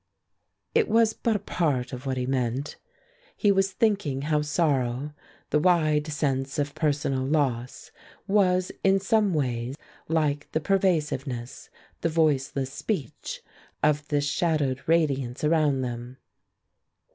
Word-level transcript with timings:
It 0.73 0.89
was 0.89 1.13
but 1.13 1.35
a 1.35 1.45
part 1.45 1.93
of 1.93 2.07
what 2.07 2.17
he 2.17 2.25
meant. 2.25 2.75
He 3.37 3.51
was 3.51 3.71
thinking 3.71 4.23
how 4.23 4.41
sorrow, 4.41 5.13
the 5.51 5.59
wide 5.59 6.07
sense 6.07 6.57
of 6.57 6.73
personal 6.73 7.23
loss, 7.23 7.91
was 8.25 8.71
in 8.83 8.99
some 8.99 9.31
way 9.31 9.75
like 10.07 10.51
the 10.53 10.59
pervasiveness, 10.59 11.69
the 12.01 12.09
voiceless 12.09 12.73
speech, 12.73 13.43
of 13.83 14.07
this 14.07 14.25
shadowed 14.25 14.81
radiance 14.87 15.43
around 15.43 15.81
them. 15.81 16.17